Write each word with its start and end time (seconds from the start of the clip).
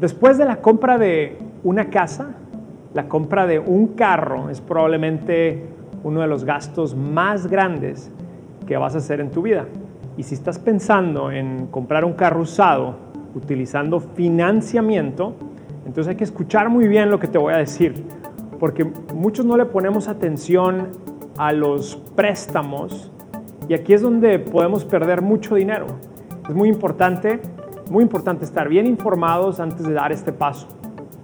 Después 0.00 0.38
de 0.38 0.46
la 0.46 0.62
compra 0.62 0.96
de 0.96 1.36
una 1.62 1.90
casa, 1.90 2.30
la 2.94 3.06
compra 3.06 3.46
de 3.46 3.58
un 3.58 3.88
carro 3.88 4.48
es 4.48 4.62
probablemente 4.62 5.62
uno 6.02 6.22
de 6.22 6.26
los 6.26 6.44
gastos 6.44 6.96
más 6.96 7.48
grandes 7.48 8.10
que 8.66 8.78
vas 8.78 8.94
a 8.94 8.98
hacer 8.98 9.20
en 9.20 9.30
tu 9.30 9.42
vida. 9.42 9.66
Y 10.16 10.22
si 10.22 10.34
estás 10.34 10.58
pensando 10.58 11.30
en 11.30 11.66
comprar 11.66 12.06
un 12.06 12.14
carro 12.14 12.40
usado 12.40 12.96
utilizando 13.34 14.00
financiamiento, 14.00 15.34
entonces 15.84 16.08
hay 16.08 16.16
que 16.16 16.24
escuchar 16.24 16.70
muy 16.70 16.88
bien 16.88 17.10
lo 17.10 17.20
que 17.20 17.28
te 17.28 17.36
voy 17.36 17.52
a 17.52 17.58
decir, 17.58 18.02
porque 18.58 18.90
muchos 19.14 19.44
no 19.44 19.58
le 19.58 19.66
ponemos 19.66 20.08
atención 20.08 20.88
a 21.36 21.52
los 21.52 21.96
préstamos 22.16 23.12
y 23.68 23.74
aquí 23.74 23.92
es 23.92 24.00
donde 24.00 24.38
podemos 24.38 24.86
perder 24.86 25.20
mucho 25.20 25.56
dinero. 25.56 25.88
Es 26.48 26.54
muy 26.54 26.70
importante, 26.70 27.38
muy 27.90 28.04
importante 28.04 28.44
estar 28.44 28.68
bien 28.68 28.86
informados 28.86 29.58
antes 29.58 29.86
de 29.86 29.92
dar 29.92 30.12
este 30.12 30.32
paso. 30.32 30.68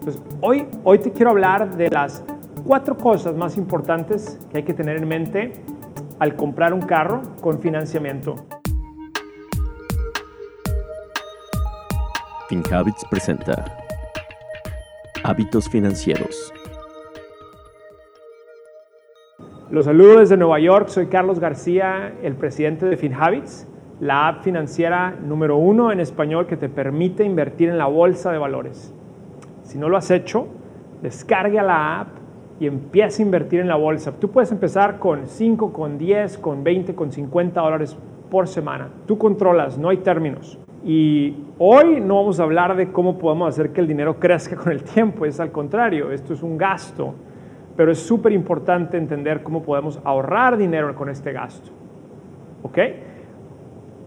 Entonces, 0.01 0.21
hoy, 0.41 0.67
hoy 0.83 0.99
te 0.99 1.13
quiero 1.13 1.31
hablar 1.31 1.77
de 1.77 1.89
las 1.89 2.25
cuatro 2.67 2.97
cosas 2.97 3.37
más 3.37 3.57
importantes 3.57 4.39
que 4.51 4.59
hay 4.59 4.63
que 4.65 4.75
tener 4.75 4.97
en 4.97 5.07
mente 5.09 5.53
al 6.19 6.35
comprar 6.35 6.75
un 6.75 6.83
carro 6.83 7.23
con 7.41 7.61
financiamiento. 7.61 8.35
FinHabits 12.49 13.05
presenta 13.11 13.65
Hábitos 15.23 15.69
Financieros. 15.69 16.53
Los 19.71 19.85
saludo 19.85 20.21
desde 20.21 20.37
Nueva 20.37 20.59
York, 20.59 20.89
soy 20.89 21.07
Carlos 21.07 21.39
García, 21.39 22.15
el 22.23 22.37
presidente 22.37 22.87
de 22.87 22.97
FinHabits, 22.97 23.67
la 24.01 24.29
app 24.29 24.43
financiera 24.43 25.17
número 25.23 25.57
uno 25.57 25.91
en 25.91 26.01
español 26.01 26.47
que 26.47 26.57
te 26.57 26.69
permite 26.69 27.25
invertir 27.25 27.69
en 27.69 27.79
la 27.79 27.87
bolsa 27.87 28.31
de 28.31 28.39
valores. 28.39 28.95
Si 29.63 29.79
no 29.79 29.89
lo 29.89 29.97
has 29.97 30.11
hecho, 30.11 30.49
descarga 31.03 31.63
la 31.63 32.01
app 32.01 32.09
y 32.61 32.67
empieza 32.67 33.23
a 33.23 33.27
invertir 33.27 33.61
en 33.61 33.69
la 33.69 33.77
bolsa. 33.77 34.13
Tú 34.13 34.31
puedes 34.31 34.53
empezar 34.53 34.99
con 34.99 35.27
5, 35.27 35.73
con 35.73 35.99
10, 35.99 36.39
con 36.39 36.63
20, 36.63 36.95
con 36.95 37.11
50 37.11 37.61
dólares 37.61 37.97
por 38.31 38.49
semana. 38.49 38.89
Tú 39.07 39.19
controlas, 39.19 39.79
no 39.79 39.89
hay 39.89 39.99
términos. 39.99 40.59
Y 40.85 41.35
hoy 41.59 42.01
no 42.01 42.17
vamos 42.17 42.39
a 42.39 42.45
hablar 42.45 42.77
de 42.77 42.93
cómo 42.93 43.19
podemos 43.19 43.49
hacer 43.49 43.73
que 43.73 43.81
el 43.81 43.89
dinero 43.89 44.21
crezca 44.21 44.57
con 44.57 44.73
el 44.73 44.85
tiempo, 44.85 45.27
es 45.27 45.41
al 45.41 45.51
contrario, 45.51 46.13
esto 46.13 46.33
es 46.33 46.43
un 46.43 46.57
gasto, 46.57 47.15
pero 47.77 47.91
es 47.91 47.99
súper 47.99 48.33
importante 48.33 48.97
entender 48.97 49.43
cómo 49.43 49.63
podemos 49.63 50.01
ahorrar 50.05 50.57
dinero 50.57 50.95
con 50.95 51.09
este 51.09 51.33
gasto. 51.33 51.71
¿Ok? 52.63 52.79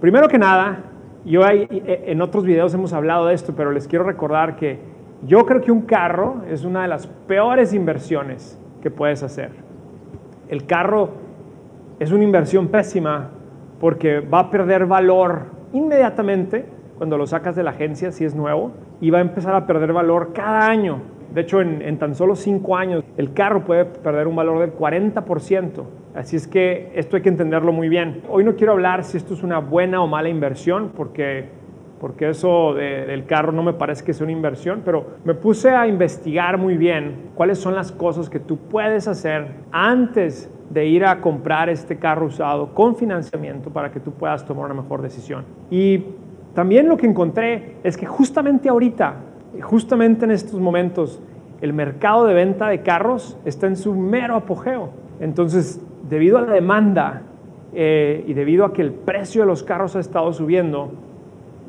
Primero 0.02 0.30
que 0.30 0.38
nada, 0.38 0.84
yo 1.26 1.42
en 1.46 2.22
otros 2.22 2.46
videos 2.46 2.74
hemos 2.74 2.94
hablado 2.94 3.28
de 3.28 3.34
esto, 3.34 3.54
pero 3.56 3.72
les 3.72 3.88
quiero 3.88 4.06
recordar 4.06 4.56
que 4.56 4.80
yo 5.26 5.46
creo 5.46 5.60
que 5.60 5.72
un 5.74 5.82
carro 5.82 6.44
es 6.50 6.64
una 6.64 6.84
de 6.84 6.88
las 6.88 7.08
peores 7.08 7.74
inversiones 7.74 8.58
que 8.82 8.90
puedes 8.90 9.24
hacer. 9.24 9.52
El 10.48 10.66
carro 10.66 11.10
es 12.00 12.14
una 12.14 12.24
inversión 12.24 12.70
pésima 12.70 13.30
porque 13.82 14.22
va 14.22 14.40
a 14.40 14.50
perder 14.50 14.86
valor 14.86 15.48
inmediatamente 15.74 16.66
cuando 16.98 17.18
lo 17.18 17.28
sacas 17.28 17.56
de 17.58 17.64
la 17.64 17.72
agencia, 17.72 18.12
si 18.14 18.24
es 18.24 18.36
nuevo, 18.36 18.72
y 19.02 19.10
va 19.10 19.20
a 19.20 19.22
empezar 19.22 19.54
a 19.56 19.66
perder 19.66 19.92
valor 19.92 20.32
cada 20.34 20.68
año. 20.68 21.02
De 21.34 21.42
hecho, 21.42 21.62
en, 21.62 21.98
tan 22.00 22.16
solo 22.16 22.36
cinco 22.36 22.76
años, 22.76 23.04
el 23.18 23.34
carro 23.34 23.64
puede 23.64 23.86
perder 23.86 24.28
un 24.28 24.36
valor 24.36 24.60
del 24.60 24.74
40%. 24.74 25.84
Así 26.16 26.36
es 26.36 26.48
que 26.48 26.92
esto 26.96 27.16
hay 27.16 27.22
que 27.22 27.30
entenderlo 27.30 27.72
muy 27.72 27.88
bien. 27.88 28.24
Hoy 28.30 28.44
no 28.44 28.56
quiero 28.56 28.74
hablar 28.74 29.04
si 29.04 29.18
esto 29.18 29.34
es 29.34 29.44
una 29.44 29.60
buena 29.60 30.02
o 30.02 30.08
mala 30.08 30.28
inversión, 30.28 30.92
porque, 30.96 31.46
porque 32.00 32.30
eso 32.30 32.74
del 32.74 33.26
carro 33.26 33.52
no 33.52 33.62
me 33.62 33.74
parece 33.74 34.04
que 34.04 34.14
sea 34.14 34.24
una 34.24 34.34
inversión, 34.34 34.82
pero 34.84 35.06
me 35.24 35.36
puse 35.36 35.70
a 35.70 35.88
investigar 35.88 36.58
muy 36.58 36.78
bien 36.78 37.30
cuáles 37.36 37.60
son 37.60 37.76
las 37.76 37.92
cosas 37.92 38.30
que 38.30 38.40
tú 38.40 38.58
puedes 38.58 39.08
hacer 39.08 39.48
antes 39.72 40.52
de 40.72 40.86
ir 40.86 41.06
a 41.06 41.22
comprar 41.22 41.70
este 41.70 41.98
carro 41.98 42.26
usado 42.26 42.74
con 42.74 42.96
financiamiento 42.96 43.70
para 43.70 43.92
que 43.92 44.00
tú 44.00 44.12
puedas 44.12 44.46
tomar 44.46 44.66
una 44.66 44.82
mejor 44.82 45.02
decisión. 45.02 45.46
Y 45.70 46.04
también 46.54 46.88
lo 46.88 46.98
que 46.98 47.08
encontré 47.08 47.76
es 47.84 47.98
que 47.98 48.06
justamente 48.06 48.70
ahorita, 48.70 49.16
justamente 49.62 50.26
en 50.26 50.32
estos 50.32 50.60
momentos, 50.60 51.22
el 51.62 51.74
mercado 51.74 52.26
de 52.26 52.34
venta 52.34 52.68
de 52.68 52.82
carros 52.82 53.38
está 53.46 53.68
en 53.68 53.76
su 53.76 53.94
mero 53.96 54.36
apogeo. 54.36 54.90
Entonces, 55.20 55.82
debido 56.10 56.38
a 56.38 56.42
la 56.42 56.54
demanda 56.54 57.22
eh, 57.74 58.24
y 58.28 58.34
debido 58.34 58.66
a 58.66 58.74
que 58.74 58.82
el 58.82 58.92
precio 58.92 59.42
de 59.42 59.48
los 59.48 59.64
carros 59.64 59.96
ha 59.96 60.00
estado 60.00 60.34
subiendo, 60.34 60.92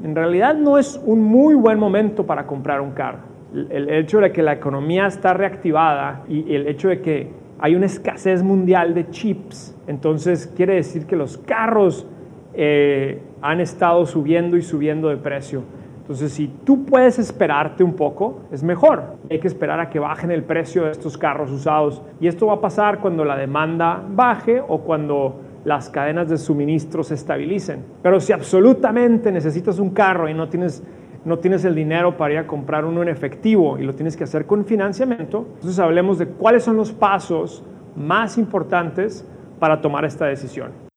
en 0.02 0.16
realidad 0.16 0.54
no 0.54 0.78
es 0.78 1.00
un 1.04 1.22
muy 1.22 1.54
buen 1.54 1.78
momento 1.78 2.24
para 2.26 2.46
comprar 2.46 2.80
un 2.80 2.92
carro. 2.92 3.18
El, 3.52 3.90
hecho 3.90 4.20
de 4.20 4.32
que 4.32 4.42
la 4.42 4.52
economía 4.52 5.06
está 5.06 5.34
reactivada 5.34 6.22
y 6.28 6.54
el 6.54 6.68
hecho 6.68 6.88
de 6.88 7.00
que 7.00 7.28
hay 7.58 7.74
una 7.74 7.86
escasez 7.86 8.42
mundial 8.42 8.94
de 8.94 9.10
chips, 9.10 9.76
entonces 9.86 10.46
quiere 10.56 10.76
decir 10.76 11.04
que 11.04 11.16
los 11.16 11.36
carros 11.36 12.06
eh, 12.54 13.20
han 13.42 13.60
estado 13.60 14.06
subiendo 14.06 14.56
y 14.56 14.62
subiendo 14.62 15.08
de 15.08 15.16
precio. 15.16 15.62
Entonces, 16.10 16.32
si 16.32 16.48
tú 16.48 16.84
puedes 16.84 17.20
esperarte 17.20 17.84
un 17.84 17.94
poco, 17.94 18.40
es 18.50 18.64
mejor. 18.64 19.14
Hay 19.30 19.38
que 19.38 19.46
esperar 19.46 19.78
a 19.78 19.90
que 19.90 20.00
bajen 20.00 20.32
el 20.32 20.42
precio 20.42 20.86
de 20.86 20.90
estos 20.90 21.16
carros 21.16 21.52
usados. 21.52 22.02
Y 22.20 22.26
esto 22.26 22.48
va 22.48 22.54
a 22.54 22.60
pasar 22.60 22.98
cuando 22.98 23.24
la 23.24 23.36
demanda 23.36 24.02
baje 24.10 24.60
o 24.60 24.80
cuando 24.80 25.40
las 25.64 25.88
cadenas 25.88 26.28
de 26.28 26.36
suministro 26.36 27.04
se 27.04 27.14
estabilicen. 27.14 27.84
Pero 28.02 28.18
si 28.18 28.32
absolutamente 28.32 29.30
necesitas 29.30 29.78
un 29.78 29.90
carro 29.90 30.28
y 30.28 30.34
no 30.34 30.48
tienes 30.48 30.82
no 31.24 31.38
tienes 31.38 31.64
el 31.64 31.76
dinero 31.76 32.16
para 32.16 32.32
ir 32.32 32.38
a 32.40 32.46
comprar 32.48 32.84
uno 32.84 33.02
en 33.02 33.08
efectivo 33.08 33.78
y 33.78 33.84
lo 33.84 33.94
tienes 33.94 34.16
que 34.16 34.24
hacer 34.24 34.46
con 34.46 34.64
financiamiento, 34.64 35.46
entonces 35.54 35.78
hablemos 35.78 36.18
de 36.18 36.26
cuáles 36.26 36.64
son 36.64 36.76
los 36.76 36.90
pasos 36.90 37.62
más 37.94 38.36
importantes 38.36 39.24
para 39.60 39.80
tomar 39.80 40.04
esta 40.04 40.26
decisión. 40.26 40.89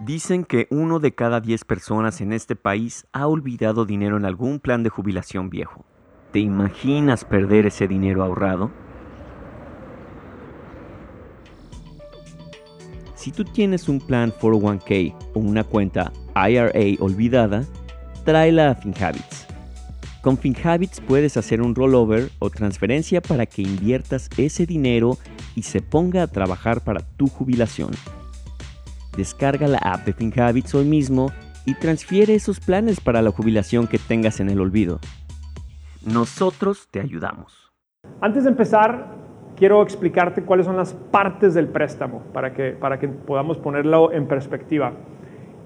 Dicen 0.00 0.44
que 0.44 0.66
uno 0.70 0.98
de 0.98 1.12
cada 1.12 1.42
diez 1.42 1.66
personas 1.66 2.22
en 2.22 2.32
este 2.32 2.56
país 2.56 3.06
ha 3.12 3.26
olvidado 3.26 3.84
dinero 3.84 4.16
en 4.16 4.24
algún 4.24 4.58
plan 4.58 4.82
de 4.82 4.88
jubilación 4.88 5.50
viejo. 5.50 5.84
¿Te 6.32 6.38
imaginas 6.38 7.26
perder 7.26 7.66
ese 7.66 7.86
dinero 7.86 8.24
ahorrado? 8.24 8.70
Si 13.14 13.30
tú 13.30 13.44
tienes 13.44 13.90
un 13.90 14.00
plan 14.00 14.32
401k 14.32 15.14
o 15.34 15.38
una 15.38 15.64
cuenta 15.64 16.12
IRA 16.34 16.96
olvidada, 17.00 17.66
tráela 18.24 18.70
a 18.70 18.74
FinHabits. 18.76 19.46
Con 20.22 20.38
FinHabits 20.38 21.02
puedes 21.02 21.36
hacer 21.36 21.60
un 21.60 21.74
rollover 21.74 22.30
o 22.38 22.48
transferencia 22.48 23.20
para 23.20 23.44
que 23.44 23.60
inviertas 23.60 24.30
ese 24.38 24.64
dinero 24.64 25.18
y 25.54 25.64
se 25.64 25.82
ponga 25.82 26.22
a 26.22 26.26
trabajar 26.26 26.80
para 26.80 27.00
tu 27.00 27.26
jubilación. 27.26 27.90
Descarga 29.16 29.66
la 29.66 29.78
app 29.78 30.04
de 30.06 30.12
FinHabits 30.12 30.74
hoy 30.74 30.84
mismo 30.84 31.30
y 31.66 31.74
transfiere 31.74 32.34
esos 32.34 32.60
planes 32.60 33.00
para 33.00 33.22
la 33.22 33.30
jubilación 33.30 33.86
que 33.86 33.98
tengas 33.98 34.40
en 34.40 34.50
el 34.50 34.60
olvido. 34.60 35.00
Nosotros 36.06 36.88
te 36.90 37.00
ayudamos. 37.00 37.72
Antes 38.20 38.44
de 38.44 38.50
empezar, 38.50 39.08
quiero 39.56 39.82
explicarte 39.82 40.42
cuáles 40.42 40.66
son 40.66 40.76
las 40.76 40.94
partes 40.94 41.54
del 41.54 41.68
préstamo 41.68 42.22
para 42.32 42.54
que, 42.54 42.70
para 42.70 42.98
que 42.98 43.08
podamos 43.08 43.58
ponerlo 43.58 44.12
en 44.12 44.26
perspectiva. 44.26 44.92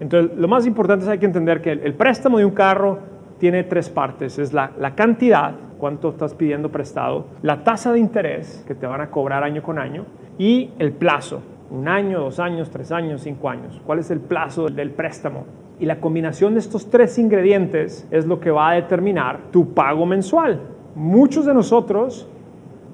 Entonces, 0.01 0.37
lo 0.37 0.49
más 0.49 0.67
importante 0.67 1.05
es 1.05 1.09
hay 1.09 1.19
que 1.19 1.27
entender 1.27 1.63
que 1.63 1.71
el, 1.73 1.95
préstamo 1.95 2.39
de 2.39 2.45
un 2.45 2.53
carro 2.53 2.99
tiene 3.39 3.63
tres 3.63 3.89
partes. 3.89 4.39
Es 4.39 4.53
la, 4.53 4.73
la, 4.79 4.95
cantidad, 4.97 5.55
cuánto 5.79 6.11
estás 6.11 6.35
pidiendo 6.35 6.73
prestado, 6.73 7.29
la 7.43 7.63
tasa 7.63 7.93
de 7.93 8.01
interés 8.01 8.65
que 8.67 8.75
te 8.75 8.87
van 8.87 9.01
a 9.01 9.11
cobrar 9.11 9.45
año 9.45 9.63
con 9.63 9.79
año 9.79 10.07
y 10.39 10.73
el 10.79 10.93
plazo. 10.93 11.43
Un 11.75 11.89
año, 11.89 12.21
dos 12.21 12.39
años, 12.39 12.71
tres 12.71 12.93
años, 12.93 13.23
cinco 13.23 13.51
años. 13.51 13.83
¿Cuál 13.85 13.99
es 13.99 14.09
el 14.13 14.21
plazo 14.21 14.69
del 14.69 14.93
préstamo? 14.93 15.45
Y 15.81 15.87
la 15.87 15.99
combinación 15.99 16.55
de 16.55 16.61
estos 16.61 16.89
tres 16.89 17.19
ingredientes 17.19 18.07
es 18.13 18.27
lo 18.27 18.39
que 18.39 18.53
va 18.53 18.71
a 18.71 18.75
determinar 18.75 19.51
tu 19.51 19.75
pago 19.75 20.07
mensual. 20.07 20.61
Muchos 20.95 21.47
de 21.47 21.53
nosotros 21.53 22.29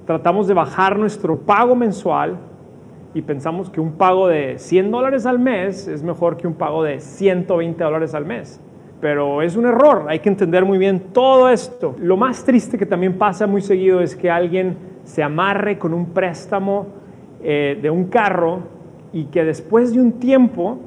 tratamos 0.07 0.49
de 0.49 0.55
bajar 0.55 0.99
nuestro 0.99 1.37
pago 1.41 1.77
mensual 1.77 2.39
y 3.13 3.21
pensamos 3.21 3.69
que 3.69 3.83
un 3.83 3.93
pago 3.93 4.29
de 4.29 4.59
100 4.59 4.91
dólares 4.91 5.27
al 5.27 5.39
mes 5.39 5.87
es 5.87 6.03
mejor 6.03 6.39
que 6.39 6.47
un 6.47 6.55
pago 6.55 6.83
de 6.83 7.01
120 7.01 7.85
dólares 7.85 8.15
al 8.15 8.25
mes. 8.25 8.63
Pero 8.99 9.43
es 9.43 9.57
un 9.57 9.67
error, 9.67 10.07
hay 10.09 10.21
que 10.21 10.31
entender 10.31 10.65
muy 10.65 10.79
bien 10.79 11.13
todo 11.13 11.51
esto. 11.51 11.97
Lo 11.99 12.17
más 12.17 12.45
triste 12.45 12.79
que 12.79 12.87
también 12.87 13.19
pasa 13.19 13.47
muy 13.47 13.61
seguido 13.61 14.01
es 14.01 14.17
que 14.17 14.31
alguien 14.31 14.79
se 15.05 15.23
amarre 15.23 15.79
con 15.79 15.93
un 15.93 16.07
préstamo 16.15 17.00
eh, 17.43 17.79
de 17.81 17.91
un 17.91 18.05
carro 18.05 18.61
y 19.13 19.25
que 19.25 19.45
después 19.45 19.93
de 19.93 20.01
un 20.01 20.13
tiempo 20.13 20.79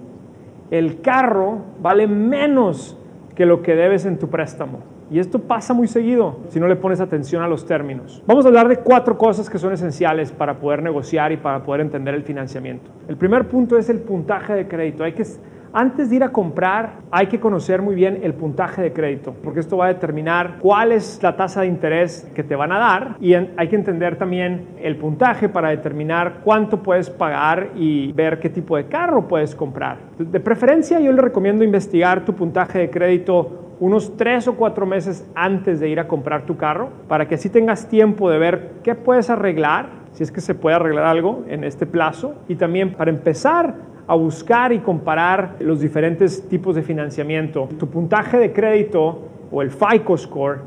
el 0.71 1.01
carro 1.01 1.59
vale 1.81 2.07
menos 2.07 2.97
que 3.35 3.45
lo 3.45 3.61
que 3.61 3.75
debes 3.75 4.05
en 4.05 4.17
tu 4.17 4.29
préstamo. 4.29 4.79
Y 5.11 5.19
esto 5.19 5.39
pasa 5.39 5.73
muy 5.73 5.87
seguido 5.87 6.37
si 6.49 6.59
no 6.59 6.67
le 6.67 6.75
pones 6.75 6.99
atención 6.99 7.43
a 7.43 7.47
los 7.47 7.65
términos. 7.65 8.23
Vamos 8.25 8.45
a 8.45 8.47
hablar 8.47 8.67
de 8.67 8.77
cuatro 8.77 9.17
cosas 9.17 9.49
que 9.49 9.59
son 9.59 9.73
esenciales 9.73 10.31
para 10.31 10.57
poder 10.59 10.81
negociar 10.81 11.31
y 11.31 11.37
para 11.37 11.63
poder 11.63 11.81
entender 11.81 12.15
el 12.15 12.23
financiamiento. 12.23 12.89
El 13.07 13.17
primer 13.17 13.47
punto 13.47 13.77
es 13.77 13.89
el 13.89 13.99
puntaje 13.99 14.53
de 14.53 14.67
crédito. 14.67 15.03
Hay 15.03 15.13
que, 15.13 15.23
Antes 15.75 16.11
de 16.11 16.17
ir 16.17 16.23
a 16.23 16.31
comprar, 16.31 16.99
hay 17.09 17.25
que 17.25 17.39
conocer 17.39 17.81
muy 17.81 17.95
bien 17.95 18.19
el 18.21 18.35
puntaje 18.35 18.83
de 18.83 18.93
crédito, 18.93 19.33
porque 19.43 19.59
esto 19.59 19.75
va 19.75 19.85
a 19.85 19.87
determinar 19.87 20.59
cuál 20.59 20.91
es 20.91 21.19
la 21.23 21.35
tasa 21.35 21.61
de 21.61 21.67
interés 21.67 22.29
que 22.35 22.43
te 22.43 22.55
van 22.55 22.71
a 22.71 22.77
dar 22.77 23.15
y 23.19 23.33
hay 23.33 23.67
que 23.69 23.75
entender 23.75 24.15
también 24.15 24.67
el 24.79 24.97
puntaje 24.97 25.49
para 25.49 25.69
determinar 25.69 26.41
cuánto 26.43 26.83
puedes 26.83 27.09
pagar 27.09 27.71
y 27.75 28.11
ver 28.11 28.39
qué 28.39 28.49
tipo 28.49 28.77
de 28.77 28.85
carro 28.85 29.27
puedes 29.27 29.55
comprar. 29.55 29.97
De 30.19 30.39
preferencia, 30.39 30.99
yo 30.99 31.11
le 31.11 31.23
recomiendo 31.23 31.63
investigar 31.63 32.23
tu 32.23 32.35
puntaje 32.35 32.77
de 32.77 32.91
crédito 32.91 33.75
unos 33.79 34.15
tres 34.15 34.47
o 34.47 34.55
cuatro 34.55 34.85
meses 34.85 35.27
antes 35.33 35.79
de 35.79 35.89
ir 35.89 35.99
a 35.99 36.07
comprar 36.07 36.45
tu 36.45 36.55
carro, 36.55 36.89
para 37.07 37.27
que 37.27 37.33
así 37.33 37.49
tengas 37.49 37.89
tiempo 37.89 38.29
de 38.29 38.37
ver 38.37 38.73
qué 38.83 38.93
puedes 38.93 39.31
arreglar, 39.31 39.89
si 40.11 40.21
es 40.21 40.31
que 40.31 40.39
se 40.39 40.53
puede 40.53 40.75
arreglar 40.75 41.05
algo 41.05 41.43
en 41.47 41.63
este 41.63 41.87
plazo, 41.87 42.35
y 42.47 42.57
también 42.57 42.93
para 42.93 43.09
empezar 43.09 43.91
a 44.07 44.15
buscar 44.15 44.73
y 44.73 44.79
comparar 44.79 45.55
los 45.59 45.79
diferentes 45.79 46.47
tipos 46.49 46.75
de 46.75 46.81
financiamiento. 46.81 47.69
Tu 47.77 47.87
puntaje 47.87 48.37
de 48.37 48.51
crédito 48.51 49.21
o 49.51 49.61
el 49.61 49.71
FICO 49.71 50.17
score 50.17 50.59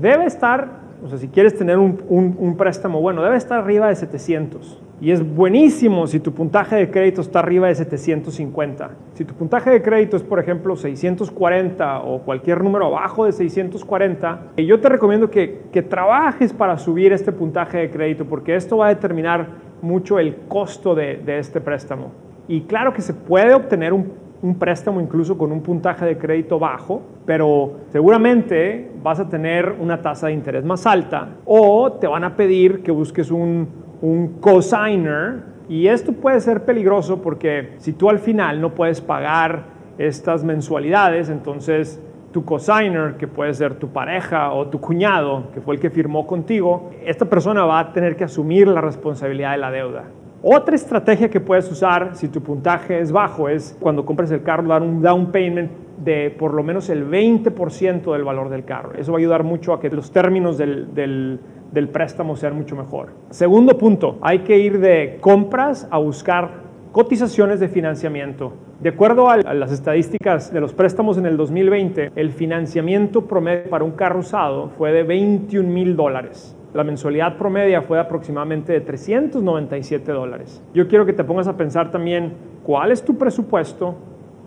debe 0.00 0.24
estar, 0.24 0.80
o 1.04 1.08
sea, 1.08 1.18
si 1.18 1.28
quieres 1.28 1.54
tener 1.56 1.78
un, 1.78 2.02
un 2.08 2.56
préstamo 2.56 3.00
bueno, 3.00 3.22
debe 3.22 3.36
estar 3.36 3.60
arriba 3.60 3.88
de 3.88 3.96
700. 3.96 4.80
Y 5.00 5.10
es 5.10 5.34
buenísimo 5.34 6.06
si 6.06 6.20
tu 6.20 6.32
puntaje 6.32 6.76
de 6.76 6.90
crédito 6.90 7.20
está 7.20 7.40
arriba 7.40 7.66
de 7.66 7.74
750. 7.74 8.90
Si 9.14 9.24
tu 9.24 9.34
puntaje 9.34 9.70
de 9.70 9.82
crédito 9.82 10.16
es, 10.16 10.22
por 10.22 10.38
ejemplo, 10.38 10.76
640 10.76 12.00
o 12.00 12.20
cualquier 12.20 12.62
número 12.62 12.86
abajo 12.86 13.26
de 13.26 13.32
640, 13.32 14.52
yo 14.56 14.80
te 14.80 14.88
recomiendo 14.88 15.30
que, 15.30 15.64
que 15.72 15.82
trabajes 15.82 16.52
para 16.52 16.78
subir 16.78 17.12
este 17.12 17.32
puntaje 17.32 17.78
de 17.78 17.90
crédito 17.90 18.24
porque 18.24 18.54
esto 18.54 18.78
va 18.78 18.86
a 18.86 18.88
determinar 18.90 19.48
mucho 19.82 20.18
el 20.18 20.36
costo 20.48 20.94
de, 20.94 21.16
de 21.16 21.38
este 21.38 21.60
préstamo. 21.60 22.12
Y 22.48 22.62
claro 22.62 22.92
que 22.92 23.02
se 23.02 23.14
puede 23.14 23.54
obtener 23.54 23.92
un, 23.92 24.24
préstamo 24.58 25.00
incluso 25.00 25.38
con 25.38 25.52
un 25.52 25.62
puntaje 25.62 26.04
de 26.04 26.18
crédito 26.18 26.58
bajo, 26.58 27.00
pero 27.24 27.80
seguramente 27.88 28.90
vas 29.02 29.18
a 29.18 29.28
tener 29.28 29.74
una 29.80 30.02
tasa 30.02 30.26
de 30.26 30.34
interés 30.34 30.64
más 30.64 30.86
alta 30.86 31.28
o 31.46 31.92
te 31.92 32.06
van 32.06 32.24
a 32.24 32.36
pedir 32.36 32.82
que 32.82 32.90
busques 32.90 33.30
un 33.30 33.66
un 34.04 34.38
cosigner 34.40 35.42
y 35.66 35.86
esto 35.86 36.12
puede 36.12 36.38
ser 36.40 36.66
peligroso 36.66 37.22
porque 37.22 37.72
si 37.78 37.94
tú 37.94 38.10
al 38.10 38.18
final 38.18 38.60
no 38.60 38.74
puedes 38.74 39.00
pagar 39.00 39.64
estas 39.96 40.44
mensualidades, 40.44 41.30
entonces 41.30 42.02
tu 42.30 42.44
cosigner, 42.44 43.14
que 43.16 43.26
puede 43.28 43.54
ser 43.54 43.76
tu 43.76 43.88
pareja 43.88 44.52
o 44.52 44.66
tu 44.66 44.78
cuñado, 44.78 45.50
que 45.54 45.62
fue 45.62 45.76
el 45.76 45.80
que 45.80 45.88
firmó 45.88 46.26
contigo, 46.26 46.90
esta 47.06 47.24
persona 47.24 47.64
va 47.64 47.78
a 47.78 47.92
tener 47.94 48.14
que 48.14 48.24
asumir 48.24 48.68
la 48.68 48.82
responsabilidad 48.82 49.52
de 49.52 49.58
la 49.58 49.70
deuda. 49.70 50.04
Otra 50.46 50.74
estrategia 50.74 51.30
que 51.30 51.40
puedes 51.40 51.70
usar 51.72 52.10
si 52.14 52.28
tu 52.28 52.42
puntaje 52.42 53.00
es 53.00 53.10
bajo 53.10 53.48
es 53.48 53.74
cuando 53.80 54.04
compres 54.04 54.30
el 54.30 54.42
carro 54.42 54.68
dar 54.68 54.82
un 54.82 55.00
down 55.00 55.32
payment 55.32 55.70
de 56.04 56.30
por 56.38 56.52
lo 56.52 56.62
menos 56.62 56.90
el 56.90 57.08
20% 57.08 58.12
del 58.12 58.24
valor 58.24 58.50
del 58.50 58.64
carro. 58.64 58.92
Eso 58.94 59.12
va 59.12 59.18
a 59.18 59.20
ayudar 59.20 59.42
mucho 59.42 59.72
a 59.72 59.80
que 59.80 59.88
los 59.88 60.10
términos 60.10 60.58
del, 60.58 60.92
del 60.94 61.40
del 61.74 61.88
préstamo 61.88 62.36
sean 62.36 62.56
mucho 62.56 62.76
mejor. 62.76 63.08
Segundo 63.30 63.76
punto, 63.76 64.16
hay 64.22 64.38
que 64.40 64.58
ir 64.58 64.78
de 64.78 65.18
compras 65.20 65.88
a 65.90 65.98
buscar 65.98 66.62
cotizaciones 66.92 67.58
de 67.58 67.68
financiamiento. 67.68 68.52
De 68.80 68.90
acuerdo 68.90 69.28
a 69.28 69.38
las 69.38 69.72
estadísticas 69.72 70.52
de 70.52 70.60
los 70.60 70.72
préstamos 70.72 71.18
en 71.18 71.26
el 71.26 71.36
2020, 71.36 72.12
el 72.14 72.30
financiamiento 72.30 73.22
promedio 73.22 73.68
para 73.68 73.84
un 73.84 73.92
carro 73.92 74.20
usado 74.20 74.70
fue 74.78 74.92
de 74.92 75.02
21 75.02 75.68
mil 75.68 75.96
dólares. 75.96 76.56
La 76.74 76.82
mensualidad 76.82 77.36
promedia 77.36 77.82
fue 77.82 78.00
aproximadamente 78.00 78.72
de 78.72 78.80
397 78.80 80.10
dólares. 80.10 80.60
Yo 80.74 80.88
quiero 80.88 81.06
que 81.06 81.12
te 81.12 81.22
pongas 81.22 81.46
a 81.46 81.56
pensar 81.56 81.92
también 81.92 82.32
cuál 82.64 82.90
es 82.90 83.04
tu 83.04 83.16
presupuesto, 83.16 83.94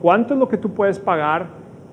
cuánto 0.01 0.33
es 0.33 0.39
lo 0.39 0.49
que 0.49 0.57
tú 0.57 0.73
puedes 0.73 0.99
pagar 0.99 1.47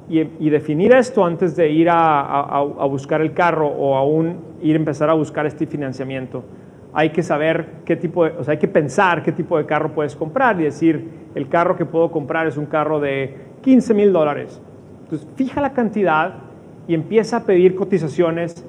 y, 0.08 0.50
definir 0.50 0.92
esto 0.92 1.24
antes 1.24 1.54
de 1.54 1.70
ir 1.70 1.88
a, 1.88 2.60
buscar 2.90 3.20
el 3.20 3.32
carro 3.32 3.68
o 3.68 3.94
aún 3.94 4.38
ir 4.60 4.74
a 4.74 4.78
empezar 4.80 5.08
a 5.08 5.12
buscar 5.12 5.46
este 5.46 5.68
financiamiento. 5.68 6.42
Hay 6.92 7.10
que 7.10 7.22
saber 7.22 7.66
qué 7.84 7.94
tipo 7.94 8.24
de, 8.24 8.32
o 8.32 8.42
sea, 8.42 8.52
hay 8.52 8.58
que 8.58 8.68
pensar 8.68 9.22
qué 9.22 9.30
tipo 9.30 9.56
de 9.56 9.66
carro 9.66 9.92
puedes 9.92 10.16
comprar 10.16 10.60
y 10.60 10.64
decir, 10.64 11.10
el 11.36 11.48
carro 11.48 11.76
que 11.76 11.86
puedo 11.86 12.10
comprar 12.10 12.48
es 12.48 12.56
un 12.56 12.66
carro 12.66 12.98
de 12.98 13.36
15 13.62 13.94
mil 13.94 14.12
dólares. 14.12 14.60
Entonces, 15.04 15.28
fija 15.36 15.60
la 15.60 15.72
cantidad 15.72 16.34
y 16.88 16.94
empieza 16.94 17.38
a 17.38 17.44
pedir 17.44 17.76
cotizaciones 17.76 18.66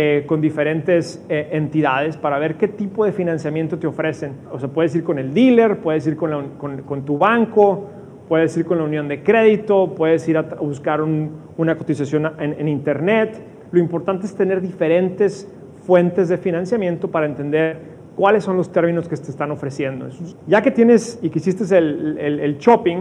eh, 0.00 0.22
con 0.26 0.40
diferentes 0.40 1.26
eh, 1.28 1.48
entidades 1.50 2.16
para 2.16 2.38
ver 2.38 2.54
qué 2.54 2.68
tipo 2.68 3.04
de 3.04 3.10
financiamiento 3.10 3.80
te 3.80 3.88
ofrecen. 3.88 4.34
O 4.52 4.60
sea, 4.60 4.68
puedes 4.68 4.94
ir 4.94 5.02
con 5.02 5.18
el 5.18 5.34
dealer, 5.34 5.78
puedes 5.78 6.06
ir 6.06 6.14
con, 6.14 6.50
con 6.86 7.04
tu 7.04 7.18
banco, 7.18 7.88
puedes 8.28 8.56
ir 8.56 8.64
con 8.64 8.78
la 8.78 8.84
unión 8.84 9.08
de 9.08 9.24
crédito, 9.24 9.94
puedes 9.96 10.28
ir 10.28 10.38
a 10.38 10.42
buscar 10.42 11.00
una 11.02 11.76
cotización 11.76 12.30
en, 12.38 12.68
Internet. 12.68 13.42
Lo 13.72 13.80
importante 13.80 14.26
es 14.26 14.36
tener 14.36 14.60
diferentes 14.60 15.52
fuentes 15.84 16.28
de 16.28 16.38
financiamiento 16.38 17.10
para 17.10 17.26
entender 17.26 17.80
cuáles 18.14 18.44
son 18.44 18.56
los 18.56 18.70
términos 18.70 19.08
que 19.08 19.16
te 19.16 19.32
están 19.32 19.50
ofreciendo. 19.50 20.06
Ya 20.46 20.62
que 20.62 20.70
tienes 20.70 21.18
y 21.22 21.30
que 21.30 21.40
hiciste 21.40 21.76
el, 21.76 22.18
el, 22.18 22.58
shopping, 22.58 22.98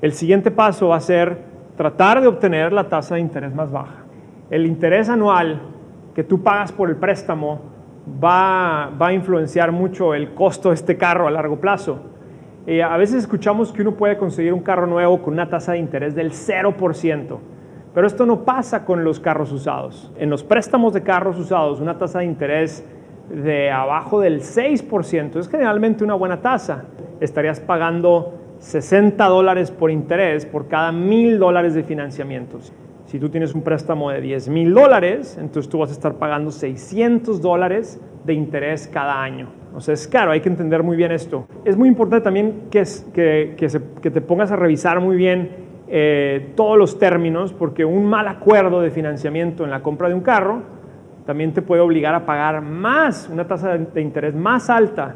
el 0.00 0.12
siguiente 0.12 0.50
paso 0.50 0.88
va 0.88 0.96
a 0.96 1.00
ser 1.00 1.36
tratar 1.76 2.22
de 2.22 2.28
obtener 2.28 2.72
la 2.72 2.88
tasa 2.88 3.16
de 3.16 3.20
interés 3.20 3.54
más 3.54 3.70
baja. 3.70 4.04
El 4.48 4.64
interés 4.64 5.10
anual 5.10 5.60
que 6.18 6.24
tú 6.24 6.42
pagas 6.42 6.72
por 6.72 6.90
el 6.90 6.96
préstamo 6.96 7.60
va, 8.20 8.90
va 9.00 9.06
a 9.06 9.12
influenciar 9.12 9.70
mucho 9.70 10.14
el 10.14 10.34
costo 10.34 10.70
de 10.70 10.74
este 10.74 10.96
carro 10.96 11.28
a 11.28 11.30
largo 11.30 11.60
plazo. 11.60 12.00
Eh, 12.66 12.82
a 12.82 12.96
veces 12.96 13.18
escuchamos 13.18 13.70
que 13.70 13.82
uno 13.82 13.94
puede 13.94 14.18
conseguir 14.18 14.52
un 14.52 14.58
carro 14.58 14.88
nuevo 14.88 15.22
con 15.22 15.34
una 15.34 15.48
tasa 15.48 15.74
de 15.74 15.78
interés 15.78 16.16
del 16.16 16.32
0%, 16.32 17.38
pero 17.94 18.04
esto 18.04 18.26
no 18.26 18.44
pasa 18.44 18.84
con 18.84 19.04
los 19.04 19.20
carros 19.20 19.52
usados. 19.52 20.10
En 20.18 20.28
los 20.28 20.42
préstamos 20.42 20.92
de 20.92 21.04
carros 21.04 21.38
usados, 21.38 21.80
una 21.80 21.96
tasa 21.96 22.18
de 22.18 22.24
interés 22.24 22.84
de 23.30 23.70
abajo 23.70 24.18
del 24.18 24.40
6% 24.40 25.36
es 25.38 25.48
generalmente 25.48 26.02
una 26.02 26.14
buena 26.14 26.40
tasa. 26.40 26.86
Estarías 27.20 27.60
pagando 27.60 28.34
60 28.58 29.24
dólares 29.24 29.70
por 29.70 29.92
interés 29.92 30.46
por 30.46 30.66
cada 30.66 30.90
mil 30.90 31.38
dólares 31.38 31.74
de 31.74 31.84
financiamiento. 31.84 32.58
Si 33.08 33.18
tú 33.18 33.30
tienes 33.30 33.54
un 33.54 33.62
préstamo 33.62 34.10
de 34.10 34.20
10 34.20 34.50
mil 34.50 34.74
dólares, 34.74 35.38
entonces 35.40 35.70
tú 35.70 35.78
vas 35.78 35.88
a 35.88 35.94
estar 35.94 36.16
pagando 36.16 36.50
600 36.50 37.40
dólares 37.40 37.98
de 38.26 38.34
interés 38.34 38.86
cada 38.86 39.22
año. 39.22 39.48
O 39.74 39.80
sea, 39.80 39.94
es 39.94 40.06
caro, 40.06 40.30
hay 40.30 40.42
que 40.42 40.50
entender 40.50 40.82
muy 40.82 40.94
bien 40.94 41.10
esto. 41.10 41.46
Es 41.64 41.74
muy 41.74 41.88
importante 41.88 42.24
también 42.24 42.64
que, 42.70 42.84
te 42.84 44.20
pongas 44.20 44.52
a 44.52 44.56
revisar 44.56 45.00
muy 45.00 45.16
bien 45.16 45.48
eh, 45.88 46.52
todos 46.54 46.76
los 46.76 46.98
términos, 46.98 47.54
porque 47.54 47.82
un 47.82 48.04
mal 48.04 48.28
acuerdo 48.28 48.82
de 48.82 48.90
financiamiento 48.90 49.64
en 49.64 49.70
la 49.70 49.82
compra 49.82 50.08
de 50.08 50.14
un 50.14 50.20
carro 50.20 50.60
también 51.24 51.54
te 51.54 51.62
puede 51.62 51.80
obligar 51.80 52.14
a 52.14 52.26
pagar 52.26 52.60
más, 52.60 53.30
una 53.32 53.46
tasa 53.46 53.78
de, 53.78 54.02
interés 54.02 54.34
más 54.34 54.68
alta 54.68 55.14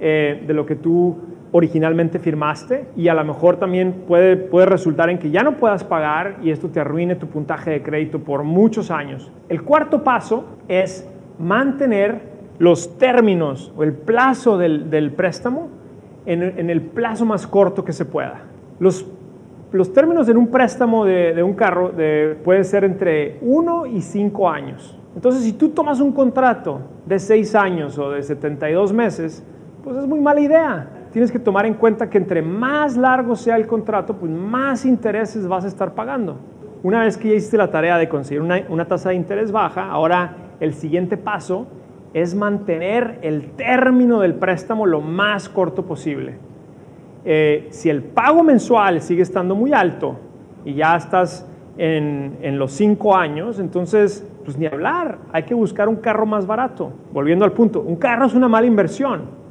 eh, 0.00 0.42
de 0.46 0.54
lo 0.54 0.64
que 0.64 0.76
tú 0.76 1.18
originalmente 1.56 2.18
firmaste 2.18 2.86
y 2.96 3.06
a 3.06 3.14
lo 3.14 3.24
mejor 3.24 3.58
también 3.58 4.02
puede, 4.08 4.36
puede 4.36 4.66
resultar 4.66 5.08
en 5.08 5.20
que 5.20 5.30
ya 5.30 5.44
no 5.44 5.52
puedas 5.52 5.84
pagar 5.84 6.38
y 6.42 6.50
esto 6.50 6.68
te 6.68 6.80
arruine 6.80 7.14
tu 7.14 7.28
puntaje 7.28 7.70
de 7.70 7.80
crédito 7.80 8.18
por 8.18 8.42
muchos 8.42 8.90
años. 8.90 9.30
El 9.48 9.62
cuarto 9.62 10.02
paso 10.02 10.46
es 10.66 11.08
mantener 11.38 12.22
los 12.58 12.98
términos 12.98 13.72
o 13.76 13.84
el 13.84 13.92
plazo 13.92 14.58
del, 14.58 15.12
préstamo 15.16 15.68
en, 16.26 16.42
el 16.70 16.82
plazo 16.82 17.24
más 17.24 17.46
corto 17.46 17.84
que 17.84 17.92
se 17.92 18.04
pueda. 18.04 18.40
Los, 18.80 19.06
los 19.70 19.92
términos 19.92 20.28
en 20.28 20.38
un 20.38 20.48
préstamo 20.48 21.04
de, 21.04 21.40
un 21.40 21.54
carro 21.54 21.90
de, 21.90 22.36
pueden 22.42 22.64
ser 22.64 22.82
entre 22.82 23.38
1 23.42 23.86
y 23.86 24.00
5 24.00 24.50
años. 24.50 24.98
Entonces, 25.14 25.44
si 25.44 25.52
tú 25.52 25.68
tomas 25.68 26.00
un 26.00 26.10
contrato 26.10 26.80
de 27.06 27.20
6 27.20 27.54
años 27.54 27.96
o 27.96 28.10
de 28.10 28.24
72 28.24 28.92
meses, 28.92 29.46
pues 29.84 29.96
es 29.98 30.06
muy 30.08 30.18
mala 30.18 30.40
idea. 30.40 30.88
Tienes 31.14 31.30
que 31.30 31.38
tomar 31.38 31.64
en 31.64 31.74
cuenta 31.74 32.10
que 32.10 32.18
entre 32.18 32.42
más 32.42 32.96
largo 32.96 33.36
sea 33.36 33.54
el 33.54 33.68
contrato, 33.68 34.16
pues 34.16 34.32
más 34.32 34.84
intereses 34.84 35.46
vas 35.46 35.64
a 35.64 35.68
estar 35.68 35.94
pagando. 35.94 36.38
Una 36.82 37.04
vez 37.04 37.16
que 37.16 37.28
ya 37.28 37.36
hiciste 37.36 37.56
la 37.56 37.70
tarea 37.70 37.98
de 37.98 38.08
conseguir 38.08 38.42
una, 38.42 38.64
una 38.68 38.88
tasa 38.88 39.10
de 39.10 39.14
interés 39.14 39.52
baja, 39.52 39.88
ahora 39.88 40.34
el 40.58 40.74
siguiente 40.74 41.16
paso 41.16 41.68
es 42.14 42.34
mantener 42.34 43.20
el 43.22 43.52
término 43.52 44.18
del 44.18 44.34
préstamo 44.34 44.86
lo 44.86 45.00
más 45.00 45.48
corto 45.48 45.84
posible. 45.84 46.34
Eh, 47.24 47.68
si 47.70 47.90
el 47.90 48.02
pago 48.02 48.42
mensual 48.42 49.00
sigue 49.00 49.22
estando 49.22 49.54
muy 49.54 49.72
alto 49.72 50.16
y 50.64 50.74
ya 50.74 50.96
estás 50.96 51.48
en, 51.78 52.38
en, 52.42 52.58
los 52.58 52.72
cinco 52.72 53.14
años, 53.14 53.60
entonces, 53.60 54.28
pues 54.44 54.58
ni 54.58 54.66
hablar, 54.66 55.18
hay 55.32 55.44
que 55.44 55.54
buscar 55.54 55.88
un 55.88 55.96
carro 55.96 56.26
más 56.26 56.44
barato. 56.44 56.92
Volviendo 57.12 57.44
al 57.44 57.52
punto, 57.52 57.82
un 57.82 57.94
carro 57.94 58.26
es 58.26 58.34
una 58.34 58.48
mala 58.48 58.66
inversión. 58.66 59.43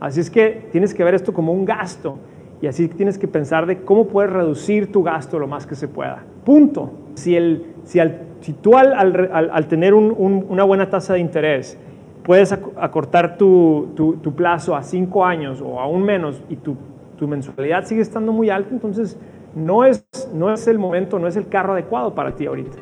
Así 0.00 0.20
es 0.20 0.30
que 0.30 0.68
tienes 0.72 0.94
que 0.94 1.04
ver 1.04 1.14
esto 1.14 1.32
como 1.32 1.52
un 1.52 1.64
gasto 1.64 2.18
y 2.60 2.66
así 2.66 2.88
tienes 2.88 3.18
que 3.18 3.28
pensar 3.28 3.66
de 3.66 3.82
cómo 3.82 4.08
puedes 4.08 4.32
reducir 4.32 4.92
tu 4.92 5.02
gasto 5.02 5.38
lo 5.38 5.46
más 5.46 5.66
que 5.66 5.74
se 5.74 5.88
pueda. 5.88 6.24
Punto. 6.44 6.92
Si, 7.14 7.34
el, 7.34 7.74
si, 7.84 8.00
si 8.40 8.52
tú 8.52 8.76
al, 8.76 8.92
al, 8.92 9.50
al 9.52 9.66
tener 9.68 9.94
un, 9.94 10.44
una 10.48 10.64
buena 10.64 10.90
tasa 10.90 11.14
de 11.14 11.20
interés 11.20 11.78
puedes 12.24 12.52
acortar 12.52 13.38
tu, 13.38 13.92
tu, 13.94 14.34
plazo 14.34 14.74
a 14.74 14.82
cinco 14.82 15.24
años 15.24 15.62
o 15.62 15.80
aún 15.80 16.02
menos 16.02 16.42
y 16.48 16.56
tu 16.56 16.76
tu 17.16 17.26
mensualidad 17.26 17.84
sigue 17.84 18.02
estando 18.02 18.32
muy 18.32 18.50
alta, 18.50 18.70
entonces 18.70 19.18
no 19.54 19.84
es, 19.84 20.06
no 20.34 20.52
es 20.52 20.66
el 20.66 20.78
momento, 20.78 21.18
no 21.18 21.26
es 21.26 21.36
el 21.36 21.48
carro 21.48 21.72
adecuado 21.72 22.14
para 22.14 22.34
ti 22.34 22.46
ahorita. 22.46 22.78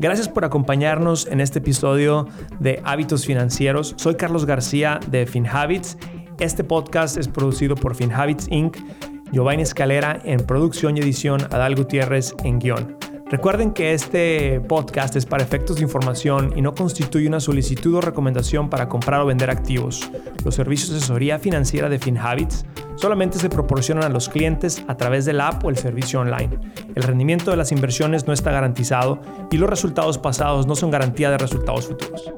Gracias 0.00 0.30
por 0.30 0.46
acompañarnos 0.46 1.26
en 1.26 1.42
este 1.42 1.58
episodio 1.58 2.26
de 2.58 2.80
Hábitos 2.84 3.26
Financieros. 3.26 3.92
Soy 3.98 4.14
Carlos 4.14 4.46
García 4.46 4.98
de 5.08 5.26
FinHabits. 5.26 5.98
Este 6.38 6.64
podcast 6.64 7.18
es 7.18 7.28
producido 7.28 7.74
por 7.74 7.94
FinHabits 7.94 8.48
Inc., 8.50 8.78
Giovanni 9.30 9.60
Escalera 9.62 10.18
en 10.24 10.40
producción 10.40 10.96
y 10.96 11.00
edición, 11.00 11.42
Adal 11.50 11.76
Gutiérrez 11.76 12.34
en 12.44 12.58
guion. 12.60 12.99
Recuerden 13.30 13.70
que 13.70 13.94
este 13.94 14.60
podcast 14.60 15.14
es 15.14 15.24
para 15.24 15.44
efectos 15.44 15.76
de 15.76 15.82
información 15.82 16.52
y 16.56 16.62
no 16.62 16.74
constituye 16.74 17.28
una 17.28 17.38
solicitud 17.38 17.94
o 17.94 18.00
recomendación 18.00 18.68
para 18.68 18.88
comprar 18.88 19.20
o 19.20 19.26
vender 19.26 19.50
activos. 19.50 20.10
Los 20.44 20.56
servicios 20.56 20.90
de 20.90 20.96
asesoría 20.96 21.38
financiera 21.38 21.88
de 21.88 22.00
FinHabits 22.00 22.66
solamente 22.96 23.38
se 23.38 23.48
proporcionan 23.48 24.02
a 24.02 24.08
los 24.08 24.28
clientes 24.28 24.82
a 24.88 24.96
través 24.96 25.26
del 25.26 25.40
app 25.40 25.64
o 25.64 25.70
el 25.70 25.76
servicio 25.76 26.18
online. 26.18 26.58
El 26.96 27.04
rendimiento 27.04 27.52
de 27.52 27.56
las 27.56 27.70
inversiones 27.70 28.26
no 28.26 28.32
está 28.32 28.50
garantizado 28.50 29.20
y 29.52 29.58
los 29.58 29.70
resultados 29.70 30.18
pasados 30.18 30.66
no 30.66 30.74
son 30.74 30.90
garantía 30.90 31.30
de 31.30 31.38
resultados 31.38 31.86
futuros. 31.86 32.32